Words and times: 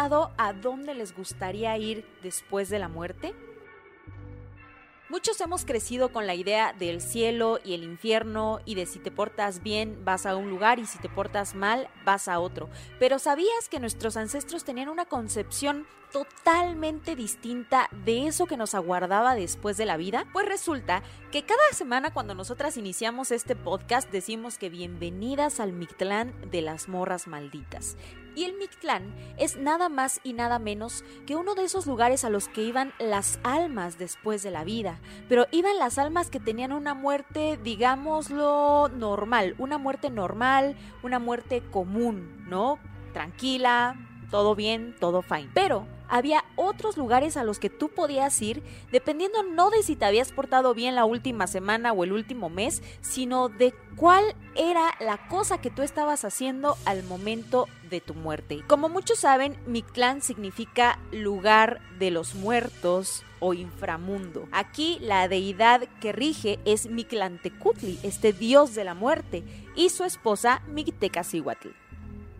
pensado 0.00 0.30
a 0.38 0.54
dónde 0.54 0.94
les 0.94 1.14
gustaría 1.14 1.76
ir 1.76 2.06
después 2.22 2.70
de 2.70 2.78
la 2.78 2.88
muerte? 2.88 3.34
Muchos 5.10 5.38
hemos 5.42 5.66
crecido 5.66 6.10
con 6.10 6.26
la 6.26 6.34
idea 6.34 6.72
del 6.72 7.02
cielo 7.02 7.58
y 7.62 7.74
el 7.74 7.82
infierno 7.82 8.60
y 8.64 8.76
de 8.76 8.86
si 8.86 8.98
te 8.98 9.10
portas 9.10 9.62
bien 9.62 10.02
vas 10.02 10.24
a 10.24 10.36
un 10.36 10.48
lugar 10.48 10.78
y 10.78 10.86
si 10.86 10.98
te 11.00 11.10
portas 11.10 11.54
mal 11.54 11.88
vas 12.06 12.28
a 12.28 12.38
otro. 12.38 12.70
Pero 12.98 13.18
¿sabías 13.18 13.68
que 13.68 13.78
nuestros 13.78 14.16
ancestros 14.16 14.64
tenían 14.64 14.88
una 14.88 15.04
concepción 15.04 15.86
totalmente 16.12 17.14
distinta 17.14 17.88
de 18.04 18.26
eso 18.26 18.46
que 18.46 18.56
nos 18.56 18.74
aguardaba 18.74 19.34
después 19.34 19.76
de 19.76 19.84
la 19.84 19.98
vida? 19.98 20.24
Pues 20.32 20.46
resulta 20.46 21.02
que 21.30 21.44
cada 21.44 21.72
semana 21.72 22.14
cuando 22.14 22.34
nosotras 22.34 22.78
iniciamos 22.78 23.32
este 23.32 23.54
podcast 23.54 24.10
decimos 24.10 24.56
que 24.56 24.70
bienvenidas 24.70 25.60
al 25.60 25.72
Mictlán 25.72 26.32
de 26.50 26.62
las 26.62 26.88
morras 26.88 27.26
malditas. 27.26 27.96
Y 28.34 28.44
el 28.44 28.56
Mictlán 28.56 29.14
es 29.36 29.56
nada 29.56 29.88
más 29.88 30.20
y 30.22 30.32
nada 30.32 30.58
menos 30.58 31.04
que 31.26 31.36
uno 31.36 31.54
de 31.54 31.64
esos 31.64 31.86
lugares 31.86 32.24
a 32.24 32.30
los 32.30 32.48
que 32.48 32.62
iban 32.62 32.92
las 32.98 33.38
almas 33.42 33.98
después 33.98 34.42
de 34.42 34.50
la 34.50 34.64
vida. 34.64 34.98
Pero 35.28 35.46
iban 35.50 35.78
las 35.78 35.98
almas 35.98 36.30
que 36.30 36.40
tenían 36.40 36.72
una 36.72 36.94
muerte, 36.94 37.58
digámoslo, 37.62 38.88
normal. 38.88 39.54
Una 39.58 39.78
muerte 39.78 40.10
normal, 40.10 40.76
una 41.02 41.18
muerte 41.18 41.62
común, 41.70 42.44
¿no? 42.48 42.78
Tranquila, 43.12 43.96
todo 44.30 44.54
bien, 44.54 44.94
todo 44.98 45.22
fine. 45.22 45.50
Pero 45.52 45.86
había 46.10 46.44
otros 46.56 46.96
lugares 46.96 47.36
a 47.36 47.44
los 47.44 47.58
que 47.58 47.70
tú 47.70 47.88
podías 47.88 48.40
ir 48.42 48.62
dependiendo 48.90 49.42
no 49.44 49.70
de 49.70 49.82
si 49.82 49.96
te 49.96 50.04
habías 50.04 50.32
portado 50.32 50.74
bien 50.74 50.94
la 50.96 51.04
última 51.04 51.46
semana 51.46 51.92
o 51.92 52.04
el 52.04 52.12
último 52.12 52.50
mes, 52.50 52.82
sino 53.00 53.48
de 53.48 53.72
cuál 53.96 54.24
era 54.56 54.92
la 54.98 55.28
cosa 55.28 55.60
que 55.60 55.70
tú 55.70 55.82
estabas 55.82 56.24
haciendo 56.24 56.76
al 56.84 57.04
momento 57.04 57.68
de 57.90 58.00
tu 58.00 58.14
muerte. 58.14 58.62
Como 58.66 58.88
muchos 58.88 59.18
saben, 59.18 59.58
Mictlán 59.66 60.22
significa 60.22 60.98
lugar 61.12 61.80
de 61.98 62.10
los 62.10 62.34
muertos 62.34 63.24
o 63.40 63.54
inframundo. 63.54 64.48
Aquí 64.52 64.98
la 65.00 65.28
deidad 65.28 65.88
que 66.00 66.12
rige 66.12 66.58
es 66.64 66.88
Mictlantecutli, 66.88 67.98
este 68.02 68.32
dios 68.32 68.74
de 68.74 68.84
la 68.84 68.94
muerte, 68.94 69.42
y 69.74 69.90
su 69.90 70.04
esposa 70.04 70.62
Mictecacihuatl. 70.68 71.68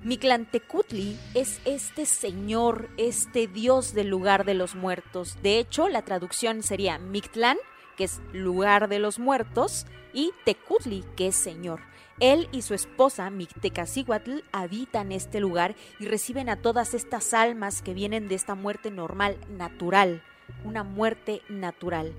Mictlantecutli 0.02 1.18
es 1.34 1.60
este 1.66 2.06
señor, 2.06 2.88
este 2.96 3.46
dios 3.46 3.92
del 3.92 4.08
lugar 4.08 4.46
de 4.46 4.54
los 4.54 4.74
muertos. 4.74 5.36
De 5.42 5.58
hecho, 5.58 5.88
la 5.88 6.02
traducción 6.02 6.62
sería 6.62 6.98
Mictlán, 6.98 7.58
que 7.98 8.04
es 8.04 8.22
lugar 8.32 8.88
de 8.88 8.98
los 8.98 9.18
muertos, 9.18 9.86
y 10.14 10.32
Tecutli, 10.44 11.04
que 11.16 11.28
es 11.28 11.36
señor. 11.36 11.80
Él 12.20 12.48
y 12.52 12.62
su 12.62 12.74
esposa, 12.74 13.30
Mictecacihuatl, 13.30 14.40
habitan 14.52 15.10
este 15.10 15.40
lugar 15.40 15.74
y 15.98 16.06
reciben 16.06 16.50
a 16.50 16.56
todas 16.56 16.92
estas 16.92 17.32
almas 17.32 17.80
que 17.80 17.94
vienen 17.94 18.28
de 18.28 18.34
esta 18.34 18.54
muerte 18.54 18.90
normal, 18.90 19.38
natural, 19.48 20.22
una 20.64 20.84
muerte 20.84 21.40
natural. 21.48 22.12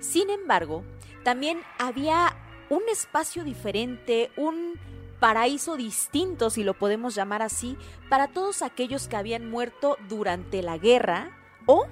Sin 0.00 0.28
embargo, 0.28 0.82
también 1.22 1.60
había 1.78 2.36
un 2.68 2.82
espacio 2.90 3.44
diferente, 3.44 4.32
un 4.36 4.74
paraíso 5.20 5.76
distinto, 5.76 6.50
si 6.50 6.64
lo 6.64 6.74
podemos 6.74 7.14
llamar 7.14 7.40
así, 7.40 7.78
para 8.10 8.28
todos 8.28 8.60
aquellos 8.60 9.06
que 9.06 9.16
habían 9.16 9.48
muerto 9.48 9.96
durante 10.08 10.62
la 10.62 10.78
guerra 10.78 11.30
o, 11.66 11.86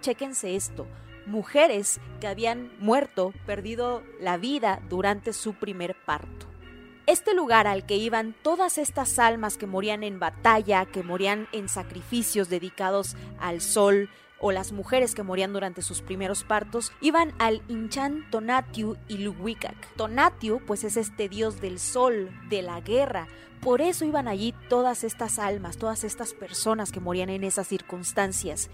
chéquense 0.00 0.56
esto, 0.56 0.86
mujeres 1.24 2.00
que 2.20 2.26
habían 2.26 2.72
muerto, 2.80 3.32
perdido 3.46 4.02
la 4.20 4.36
vida 4.36 4.82
durante 4.88 5.32
su 5.32 5.54
primer 5.54 5.96
parto. 6.04 6.45
Este 7.06 7.34
lugar 7.34 7.68
al 7.68 7.86
que 7.86 7.96
iban 7.96 8.34
todas 8.42 8.78
estas 8.78 9.20
almas 9.20 9.56
que 9.56 9.68
morían 9.68 10.02
en 10.02 10.18
batalla, 10.18 10.86
que 10.86 11.04
morían 11.04 11.46
en 11.52 11.68
sacrificios 11.68 12.48
dedicados 12.48 13.14
al 13.38 13.60
sol, 13.60 14.10
o 14.40 14.50
las 14.50 14.72
mujeres 14.72 15.14
que 15.14 15.22
morían 15.22 15.52
durante 15.52 15.82
sus 15.82 16.02
primeros 16.02 16.42
partos 16.42 16.92
iban 17.00 17.32
al 17.38 17.62
Inchan 17.68 18.28
Tonatiu 18.30 18.96
y 19.06 19.18
Luwikak. 19.18 19.94
Tonatiu 19.94 20.60
pues 20.66 20.82
es 20.82 20.96
este 20.96 21.28
dios 21.28 21.60
del 21.60 21.78
sol, 21.78 22.30
de 22.48 22.62
la 22.62 22.80
guerra. 22.80 23.28
Por 23.60 23.80
eso 23.80 24.04
iban 24.04 24.26
allí 24.26 24.52
todas 24.68 25.04
estas 25.04 25.38
almas, 25.38 25.78
todas 25.78 26.02
estas 26.02 26.34
personas 26.34 26.90
que 26.90 27.00
morían 27.00 27.30
en 27.30 27.44
esas 27.44 27.68
circunstancias. 27.68 28.68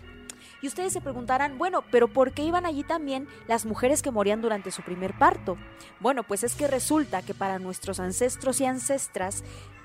Y 0.63 0.69
ustedes 0.69 0.93
se 0.93 1.01
preguntarán, 1.01 1.59
bueno, 1.59 1.83
pero 1.91 2.09
¿por 2.09 2.33
qué 2.33 2.43
iban 2.45 2.65
allí 2.65 2.85
también 2.85 3.27
las 3.49 3.67
mujeres 3.67 4.01
que 4.01 4.13
morían 4.13 4.41
durante 4.41 4.71
su 4.71 4.83
primer 4.83 5.13
parto? 5.19 5.59
Bueno, 6.01 6.23
pues 6.23 6.45
es 6.45 6.55
que 6.55 6.69
resulta 6.69 7.21
que 7.21 7.35
para 7.35 7.59
nuestros 7.59 7.99
ancestros 7.99 8.61
y 8.61 8.67
ancestras 8.67 9.43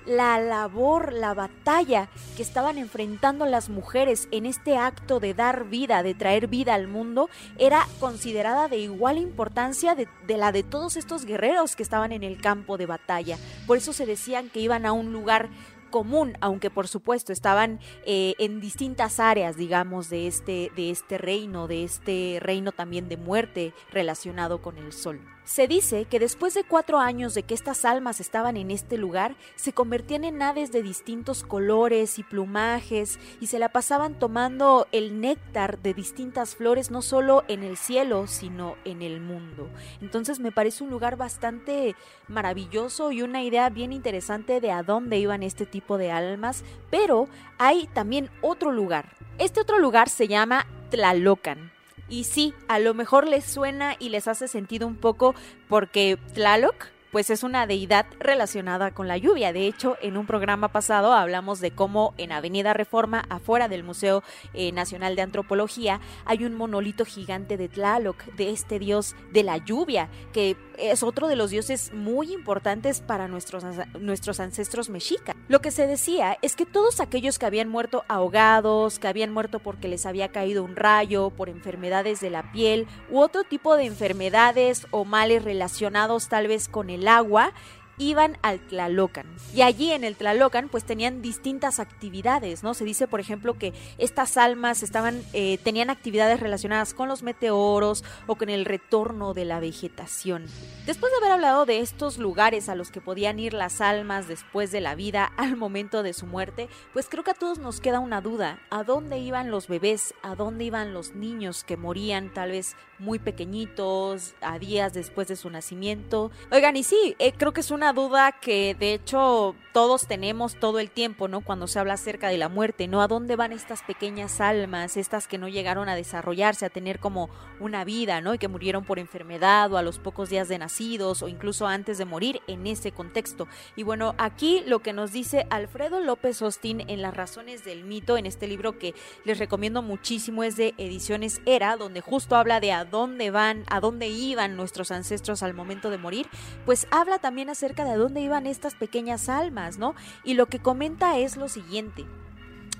la 0.08 0.40
labor, 0.40 1.12
la 1.12 1.34
batalla 1.34 2.08
que 2.36 2.42
estaban 2.42 2.78
enfrentando 2.78 3.44
las 3.44 3.68
mujeres 3.68 4.26
en 4.30 4.46
este 4.46 4.78
acto 4.78 5.20
de 5.20 5.34
dar 5.34 5.66
vida, 5.66 6.02
de 6.02 6.14
traer 6.14 6.46
vida 6.46 6.74
al 6.74 6.88
mundo, 6.88 7.28
era 7.58 7.86
considerada 8.00 8.68
de 8.68 8.78
igual 8.78 9.18
importancia 9.18 9.94
de, 9.94 10.08
la 10.36 10.50
de 10.50 10.62
todos 10.62 10.96
estos 10.96 11.26
guerreros 11.26 11.76
que 11.76 11.82
estaban 11.82 12.12
en 12.12 12.22
el 12.22 12.40
campo 12.40 12.78
de 12.78 12.86
batalla. 12.86 13.36
Por 13.66 13.76
eso 13.76 13.92
se 13.92 14.06
decían 14.06 14.48
que 14.48 14.60
iban 14.60 14.86
a 14.86 14.92
un 14.92 15.12
lugar 15.12 15.50
común, 15.90 16.34
aunque 16.40 16.70
por 16.70 16.88
supuesto 16.88 17.32
estaban 17.32 17.80
eh, 18.06 18.34
en 18.38 18.60
distintas 18.60 19.20
áreas, 19.20 19.56
digamos, 19.56 20.08
de 20.10 20.26
este, 20.26 20.70
de 20.76 20.90
este 20.90 21.18
reino, 21.18 21.66
de 21.66 21.84
este 21.84 22.38
reino 22.40 22.72
también 22.72 23.08
de 23.08 23.16
muerte 23.16 23.74
relacionado 23.90 24.62
con 24.62 24.78
el 24.78 24.92
sol. 24.92 25.20
Se 25.48 25.66
dice 25.66 26.04
que 26.04 26.18
después 26.18 26.52
de 26.52 26.62
cuatro 26.62 26.98
años 26.98 27.32
de 27.32 27.42
que 27.42 27.54
estas 27.54 27.86
almas 27.86 28.20
estaban 28.20 28.58
en 28.58 28.70
este 28.70 28.98
lugar, 28.98 29.34
se 29.56 29.72
convertían 29.72 30.24
en 30.24 30.42
aves 30.42 30.72
de 30.72 30.82
distintos 30.82 31.42
colores 31.42 32.18
y 32.18 32.22
plumajes 32.22 33.18
y 33.40 33.46
se 33.46 33.58
la 33.58 33.70
pasaban 33.70 34.18
tomando 34.18 34.86
el 34.92 35.22
néctar 35.22 35.78
de 35.78 35.94
distintas 35.94 36.54
flores 36.54 36.90
no 36.90 37.00
solo 37.00 37.44
en 37.48 37.62
el 37.62 37.78
cielo, 37.78 38.26
sino 38.26 38.76
en 38.84 39.00
el 39.00 39.22
mundo. 39.22 39.70
Entonces 40.02 40.38
me 40.38 40.52
parece 40.52 40.84
un 40.84 40.90
lugar 40.90 41.16
bastante 41.16 41.96
maravilloso 42.28 43.10
y 43.10 43.22
una 43.22 43.42
idea 43.42 43.70
bien 43.70 43.94
interesante 43.94 44.60
de 44.60 44.70
a 44.70 44.82
dónde 44.82 45.16
iban 45.16 45.42
este 45.42 45.64
tipo 45.64 45.96
de 45.96 46.10
almas, 46.10 46.62
pero 46.90 47.26
hay 47.56 47.86
también 47.94 48.28
otro 48.42 48.70
lugar. 48.70 49.16
Este 49.38 49.62
otro 49.62 49.78
lugar 49.78 50.10
se 50.10 50.28
llama 50.28 50.66
Tlalocan. 50.90 51.77
Y 52.08 52.24
sí, 52.24 52.54
a 52.68 52.78
lo 52.78 52.94
mejor 52.94 53.26
les 53.26 53.44
suena 53.44 53.96
y 53.98 54.08
les 54.08 54.28
hace 54.28 54.48
sentido 54.48 54.86
un 54.86 54.96
poco 54.96 55.34
porque 55.68 56.18
Tlaloc 56.34 56.86
pues 57.10 57.30
es 57.30 57.42
una 57.42 57.66
deidad 57.66 58.06
relacionada 58.18 58.92
con 58.92 59.08
la 59.08 59.16
lluvia. 59.16 59.52
De 59.52 59.66
hecho, 59.66 59.96
en 60.02 60.16
un 60.16 60.26
programa 60.26 60.68
pasado 60.68 61.12
hablamos 61.12 61.60
de 61.60 61.70
cómo 61.70 62.14
en 62.18 62.32
Avenida 62.32 62.74
Reforma, 62.74 63.24
afuera 63.30 63.68
del 63.68 63.82
Museo 63.82 64.22
eh, 64.52 64.72
Nacional 64.72 65.16
de 65.16 65.22
Antropología, 65.22 66.00
hay 66.26 66.44
un 66.44 66.54
monolito 66.54 67.04
gigante 67.04 67.56
de 67.56 67.68
Tlaloc, 67.68 68.22
de 68.36 68.50
este 68.50 68.78
dios 68.78 69.16
de 69.32 69.42
la 69.42 69.56
lluvia, 69.56 70.08
que 70.32 70.56
es 70.78 71.02
otro 71.02 71.28
de 71.28 71.36
los 71.36 71.50
dioses 71.50 71.92
muy 71.92 72.32
importantes 72.32 73.00
para 73.00 73.28
nuestros, 73.28 73.64
nuestros 73.98 74.40
ancestros 74.40 74.90
mexicas. 74.90 75.37
Lo 75.48 75.62
que 75.62 75.70
se 75.70 75.86
decía 75.86 76.36
es 76.42 76.54
que 76.56 76.66
todos 76.66 77.00
aquellos 77.00 77.38
que 77.38 77.46
habían 77.46 77.70
muerto 77.70 78.04
ahogados, 78.06 78.98
que 78.98 79.08
habían 79.08 79.32
muerto 79.32 79.60
porque 79.60 79.88
les 79.88 80.04
había 80.04 80.28
caído 80.28 80.62
un 80.62 80.76
rayo, 80.76 81.30
por 81.30 81.48
enfermedades 81.48 82.20
de 82.20 82.28
la 82.28 82.52
piel 82.52 82.86
u 83.10 83.20
otro 83.20 83.44
tipo 83.44 83.74
de 83.74 83.84
enfermedades 83.84 84.86
o 84.90 85.06
males 85.06 85.42
relacionados 85.42 86.28
tal 86.28 86.48
vez 86.48 86.68
con 86.68 86.90
el 86.90 87.08
agua 87.08 87.54
iban 87.98 88.38
al 88.42 88.60
Tlalocan. 88.60 89.26
Y 89.54 89.62
allí 89.62 89.92
en 89.92 90.04
el 90.04 90.16
Tlalocan 90.16 90.68
pues 90.68 90.84
tenían 90.84 91.22
distintas 91.22 91.80
actividades, 91.80 92.62
¿no? 92.62 92.74
Se 92.74 92.84
dice, 92.84 93.06
por 93.08 93.20
ejemplo, 93.20 93.54
que 93.54 93.74
estas 93.98 94.36
almas 94.36 94.82
estaban, 94.82 95.22
eh, 95.32 95.58
tenían 95.58 95.90
actividades 95.90 96.40
relacionadas 96.40 96.94
con 96.94 97.08
los 97.08 97.22
meteoros 97.22 98.04
o 98.26 98.36
con 98.36 98.48
el 98.48 98.64
retorno 98.64 99.34
de 99.34 99.44
la 99.44 99.60
vegetación. 99.60 100.46
Después 100.86 101.12
de 101.12 101.18
haber 101.18 101.32
hablado 101.32 101.66
de 101.66 101.80
estos 101.80 102.18
lugares 102.18 102.68
a 102.68 102.74
los 102.74 102.90
que 102.90 103.00
podían 103.00 103.38
ir 103.38 103.52
las 103.52 103.80
almas 103.80 104.28
después 104.28 104.70
de 104.70 104.80
la 104.80 104.94
vida 104.94 105.32
al 105.36 105.56
momento 105.56 106.02
de 106.02 106.12
su 106.12 106.26
muerte, 106.26 106.68
pues 106.92 107.08
creo 107.08 107.24
que 107.24 107.32
a 107.32 107.34
todos 107.34 107.58
nos 107.58 107.80
queda 107.80 108.00
una 108.00 108.20
duda. 108.20 108.60
¿A 108.70 108.84
dónde 108.84 109.18
iban 109.18 109.50
los 109.50 109.68
bebés? 109.68 110.14
¿A 110.22 110.34
dónde 110.34 110.64
iban 110.64 110.94
los 110.94 111.14
niños 111.14 111.64
que 111.64 111.76
morían 111.76 112.32
tal 112.32 112.52
vez 112.52 112.76
muy 112.98 113.18
pequeñitos, 113.18 114.34
a 114.40 114.58
días 114.58 114.94
después 114.94 115.28
de 115.28 115.36
su 115.36 115.50
nacimiento? 115.50 116.30
Oigan, 116.50 116.76
y 116.76 116.84
sí, 116.84 117.16
eh, 117.18 117.32
creo 117.36 117.52
que 117.52 117.60
es 117.60 117.70
una 117.70 117.87
duda 117.92 118.32
que 118.32 118.74
de 118.74 118.94
hecho 118.94 119.54
todos 119.72 120.06
tenemos 120.06 120.56
todo 120.56 120.80
el 120.80 120.90
tiempo, 120.90 121.28
¿no? 121.28 121.40
Cuando 121.40 121.68
se 121.68 121.78
habla 121.78 121.94
acerca 121.94 122.28
de 122.28 122.38
la 122.38 122.48
muerte, 122.48 122.88
¿no? 122.88 123.00
¿A 123.00 123.06
dónde 123.06 123.36
van 123.36 123.52
estas 123.52 123.82
pequeñas 123.82 124.40
almas, 124.40 124.96
estas 124.96 125.28
que 125.28 125.38
no 125.38 125.46
llegaron 125.46 125.88
a 125.88 125.94
desarrollarse, 125.94 126.66
a 126.66 126.70
tener 126.70 126.98
como 126.98 127.30
una 127.60 127.84
vida, 127.84 128.20
¿no? 128.20 128.34
Y 128.34 128.38
que 128.38 128.48
murieron 128.48 128.84
por 128.84 128.98
enfermedad 128.98 129.72
o 129.72 129.76
a 129.76 129.82
los 129.82 129.98
pocos 129.98 130.30
días 130.30 130.48
de 130.48 130.58
nacidos 130.58 131.22
o 131.22 131.28
incluso 131.28 131.68
antes 131.68 131.96
de 131.96 132.04
morir 132.04 132.40
en 132.48 132.66
ese 132.66 132.90
contexto. 132.90 133.46
Y 133.76 133.84
bueno, 133.84 134.16
aquí 134.18 134.62
lo 134.66 134.80
que 134.80 134.92
nos 134.92 135.12
dice 135.12 135.46
Alfredo 135.50 136.00
López 136.00 136.42
Austin 136.42 136.82
en 136.88 137.00
Las 137.00 137.16
razones 137.16 137.64
del 137.64 137.84
mito, 137.84 138.16
en 138.16 138.26
este 138.26 138.48
libro 138.48 138.78
que 138.78 138.94
les 139.24 139.38
recomiendo 139.38 139.82
muchísimo, 139.82 140.42
es 140.42 140.56
de 140.56 140.74
Ediciones 140.78 141.40
Era, 141.46 141.76
donde 141.76 142.00
justo 142.00 142.34
habla 142.34 142.58
de 142.58 142.72
a 142.72 142.84
dónde 142.84 143.30
van, 143.30 143.64
a 143.70 143.78
dónde 143.78 144.08
iban 144.08 144.56
nuestros 144.56 144.90
ancestros 144.90 145.42
al 145.42 145.54
momento 145.54 145.90
de 145.90 145.98
morir, 145.98 146.26
pues 146.64 146.86
habla 146.90 147.18
también 147.18 147.48
acerca 147.48 147.77
de 147.84 147.96
dónde 147.96 148.20
iban 148.20 148.46
estas 148.46 148.74
pequeñas 148.74 149.28
almas, 149.28 149.78
¿no? 149.78 149.94
Y 150.24 150.34
lo 150.34 150.46
que 150.46 150.58
comenta 150.58 151.18
es 151.18 151.36
lo 151.36 151.48
siguiente. 151.48 152.04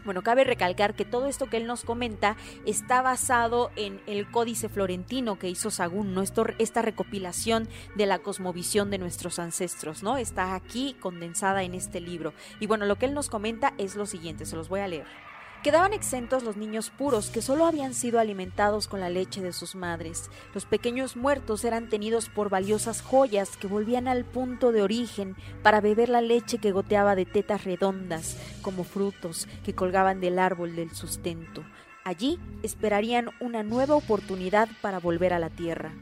Bueno, 0.05 0.23
cabe 0.23 0.45
recalcar 0.45 0.95
que 0.95 1.05
todo 1.05 1.27
esto 1.27 1.50
que 1.50 1.59
él 1.59 1.67
nos 1.67 1.85
comenta 1.85 2.37
está 2.65 3.03
basado 3.03 3.71
en 3.77 4.00
el 4.06 4.31
Códice 4.31 4.71
Florentino 4.71 5.39
que 5.39 5.50
hizo 5.50 5.71
Sagún, 5.71 6.15
¿no? 6.15 6.23
esta 6.23 6.81
recopilación 6.81 7.69
de 7.95 8.06
la 8.06 8.19
cosmovisión 8.21 8.91
de 8.91 8.97
nuestros 8.97 9.39
ancestros, 9.39 10.03
¿no? 10.03 10.17
Está 10.17 10.55
aquí 10.55 10.97
condensada 10.99 11.62
en 11.62 11.75
este 11.75 12.00
libro. 12.00 12.33
Y 12.59 12.67
bueno, 12.67 12.87
lo 12.87 12.97
que 12.97 13.05
él 13.05 13.12
nos 13.12 13.29
comenta 13.29 13.75
es 13.77 13.97
lo 13.97 14.06
siguiente, 14.06 14.47
se 14.47 14.56
los 14.56 14.71
voy 14.71 14.81
a 14.81 14.89
leer. 14.89 15.27
Quedaban 15.62 15.93
exentos 15.93 16.44
los 16.44 16.56
niños 16.56 16.90
puros 16.90 17.31
que 17.31 17.43
solo 17.43 17.66
habían 17.66 17.93
sido 17.93 18.20
alimentados 18.20 18.87
con 18.87 19.00
la 19.00 19.10
leche 19.10 19.43
de 19.43 19.52
sus 19.52 19.75
madres. 19.75 20.31
Los 20.55 20.66
pequeños 20.66 21.16
muertos 21.16 21.64
eran 21.64 21.88
tenidos 21.88 22.28
por 22.28 22.49
valiosas 22.49 23.02
joyas 23.02 23.56
que 23.56 23.66
volvían 23.66 24.06
al 24.06 24.25
punto 24.25 24.70
de 24.70 24.82
origen 24.82 25.34
para 25.64 25.81
beber 25.81 26.10
la 26.10 26.20
leche 26.20 26.58
que 26.58 26.70
goteaba 26.70 27.16
de 27.16 27.26
tetas 27.26 27.64
redondas, 27.64 28.37
como 28.62 28.84
frutos 28.84 29.49
que 29.64 29.75
colgaban 29.75 30.20
del 30.20 30.38
árbol 30.38 30.76
del 30.76 30.93
sustento. 30.93 31.64
Allí 32.04 32.38
esperarían 32.62 33.31
una 33.40 33.64
nueva 33.64 33.96
oportunidad 33.96 34.69
para 34.81 35.00
volver 35.00 35.34
a 35.34 35.40
la 35.40 35.50
tierra. 35.50 35.93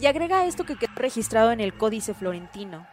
Y 0.00 0.06
agrega 0.06 0.46
esto 0.46 0.64
que 0.64 0.76
quedó 0.76 0.92
registrado 0.96 1.52
en 1.52 1.60
el 1.60 1.76
Códice 1.76 2.14
Florentino. 2.14 2.86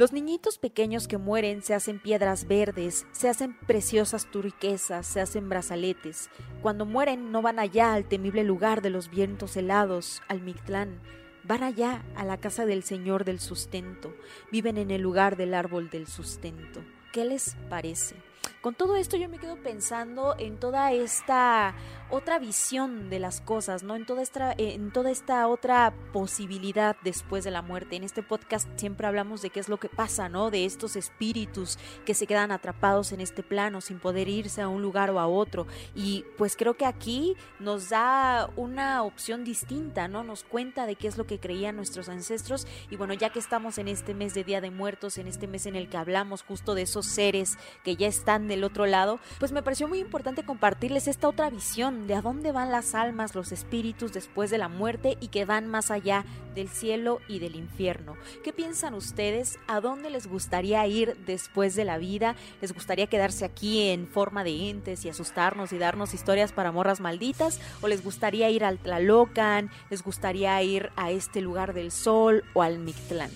Los 0.00 0.14
niñitos 0.14 0.56
pequeños 0.56 1.06
que 1.06 1.18
mueren 1.18 1.60
se 1.60 1.74
hacen 1.74 1.98
piedras 1.98 2.48
verdes, 2.48 3.06
se 3.12 3.28
hacen 3.28 3.54
preciosas 3.66 4.30
turquesas, 4.30 5.06
se 5.06 5.20
hacen 5.20 5.50
brazaletes. 5.50 6.30
Cuando 6.62 6.86
mueren 6.86 7.30
no 7.30 7.42
van 7.42 7.58
allá 7.58 7.92
al 7.92 8.06
temible 8.06 8.42
lugar 8.42 8.80
de 8.80 8.88
los 8.88 9.10
vientos 9.10 9.58
helados, 9.58 10.22
al 10.26 10.40
Mictlán. 10.40 11.02
Van 11.44 11.62
allá 11.62 12.02
a 12.16 12.24
la 12.24 12.38
casa 12.38 12.64
del 12.64 12.82
Señor 12.82 13.26
del 13.26 13.40
sustento. 13.40 14.14
Viven 14.50 14.78
en 14.78 14.90
el 14.90 15.02
lugar 15.02 15.36
del 15.36 15.52
árbol 15.52 15.90
del 15.90 16.06
sustento. 16.06 16.82
¿Qué 17.12 17.26
les 17.26 17.56
parece? 17.68 18.16
Con 18.60 18.74
todo 18.74 18.96
esto 18.96 19.16
yo 19.16 19.28
me 19.28 19.38
quedo 19.38 19.56
pensando 19.56 20.34
en 20.38 20.58
toda 20.58 20.92
esta 20.92 21.74
otra 22.10 22.38
visión 22.38 23.08
de 23.08 23.20
las 23.20 23.40
cosas, 23.40 23.82
¿no? 23.82 23.94
En 23.94 24.04
toda 24.04 24.22
esta, 24.22 24.52
en 24.56 24.92
toda 24.92 25.10
esta 25.10 25.46
otra 25.46 25.94
posibilidad 26.12 26.96
después 27.02 27.44
de 27.44 27.50
la 27.50 27.62
muerte. 27.62 27.96
En 27.96 28.04
este 28.04 28.22
podcast 28.22 28.68
siempre 28.76 29.06
hablamos 29.06 29.42
de 29.42 29.50
qué 29.50 29.60
es 29.60 29.68
lo 29.68 29.78
que 29.78 29.88
pasa, 29.88 30.28
¿no? 30.28 30.50
De 30.50 30.64
estos 30.64 30.96
espíritus 30.96 31.78
que 32.04 32.14
se 32.14 32.26
quedan 32.26 32.52
atrapados 32.52 33.12
en 33.12 33.20
este 33.20 33.42
plano 33.42 33.80
sin 33.80 33.98
poder 33.98 34.28
irse 34.28 34.60
a 34.60 34.68
un 34.68 34.82
lugar 34.82 35.10
o 35.10 35.20
a 35.20 35.26
otro. 35.26 35.66
Y 35.94 36.24
pues 36.36 36.56
creo 36.56 36.74
que 36.74 36.84
aquí 36.84 37.36
nos 37.58 37.90
da 37.90 38.50
una 38.56 39.02
opción 39.04 39.44
distinta, 39.44 40.08
¿no? 40.08 40.24
Nos 40.24 40.44
cuenta 40.44 40.86
de 40.86 40.96
qué 40.96 41.08
es 41.08 41.16
lo 41.16 41.26
que 41.26 41.38
creían 41.38 41.76
nuestros 41.76 42.08
ancestros. 42.08 42.66
Y 42.90 42.96
bueno, 42.96 43.14
ya 43.14 43.30
que 43.30 43.38
estamos 43.38 43.78
en 43.78 43.88
este 43.88 44.14
mes 44.14 44.34
de 44.34 44.44
Día 44.44 44.60
de 44.60 44.70
Muertos, 44.70 45.16
en 45.18 45.28
este 45.28 45.46
mes 45.46 45.66
en 45.66 45.76
el 45.76 45.88
que 45.88 45.96
hablamos 45.96 46.42
justo 46.42 46.74
de 46.74 46.82
esos 46.82 47.06
seres 47.06 47.56
que 47.84 47.96
ya 47.96 48.08
están 48.08 48.39
del 48.48 48.64
otro 48.64 48.86
lado, 48.86 49.20
pues 49.38 49.52
me 49.52 49.62
pareció 49.62 49.88
muy 49.88 49.98
importante 49.98 50.44
compartirles 50.44 51.08
esta 51.08 51.28
otra 51.28 51.50
visión 51.50 52.06
de 52.06 52.14
a 52.14 52.22
dónde 52.22 52.52
van 52.52 52.70
las 52.70 52.94
almas, 52.94 53.34
los 53.34 53.52
espíritus 53.52 54.12
después 54.12 54.50
de 54.50 54.58
la 54.58 54.68
muerte 54.68 55.16
y 55.20 55.28
que 55.28 55.44
van 55.44 55.68
más 55.68 55.90
allá 55.90 56.24
del 56.54 56.68
cielo 56.68 57.20
y 57.28 57.38
del 57.38 57.56
infierno. 57.56 58.16
¿Qué 58.42 58.52
piensan 58.52 58.94
ustedes? 58.94 59.58
¿A 59.66 59.80
dónde 59.80 60.10
les 60.10 60.26
gustaría 60.26 60.86
ir 60.86 61.16
después 61.26 61.74
de 61.74 61.84
la 61.84 61.98
vida? 61.98 62.36
¿Les 62.60 62.72
gustaría 62.72 63.06
quedarse 63.06 63.44
aquí 63.44 63.88
en 63.88 64.06
forma 64.06 64.44
de 64.44 64.70
entes 64.70 65.04
y 65.04 65.08
asustarnos 65.08 65.72
y 65.72 65.78
darnos 65.78 66.14
historias 66.14 66.52
para 66.52 66.72
morras 66.72 67.00
malditas? 67.00 67.60
¿O 67.80 67.88
les 67.88 68.02
gustaría 68.02 68.50
ir 68.50 68.64
al 68.64 68.78
Tlalocan? 68.78 69.70
¿Les 69.90 70.02
gustaría 70.02 70.60
ir 70.62 70.90
a 70.96 71.10
este 71.10 71.40
lugar 71.40 71.74
del 71.74 71.90
sol 71.90 72.44
o 72.54 72.62
al 72.62 72.78
Mictlán? 72.78 73.30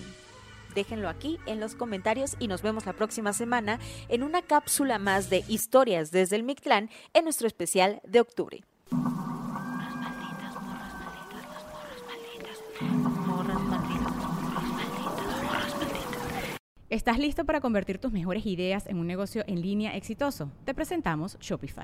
Déjenlo 0.75 1.07
aquí 1.07 1.39
en 1.45 1.61
los 1.61 1.73
comentarios 1.73 2.35
y 2.37 2.49
nos 2.49 2.61
vemos 2.61 2.85
la 2.85 2.93
próxima 2.93 3.31
semana 3.31 3.79
en 4.09 4.23
una 4.23 4.41
cápsula 4.41 4.99
más 4.99 5.29
de 5.29 5.43
historias 5.47 6.11
desde 6.11 6.35
el 6.35 6.43
Mictlán 6.43 6.89
en 7.13 7.23
nuestro 7.23 7.47
especial 7.47 8.01
de 8.03 8.19
octubre. 8.19 8.63
¿Estás 16.89 17.19
listo 17.19 17.45
para 17.45 17.61
convertir 17.61 17.97
tus 17.97 18.11
mejores 18.11 18.45
ideas 18.45 18.85
en 18.87 18.99
un 18.99 19.07
negocio 19.07 19.43
en 19.47 19.61
línea 19.61 19.95
exitoso? 19.95 20.51
Te 20.65 20.73
presentamos 20.73 21.37
Shopify. 21.39 21.83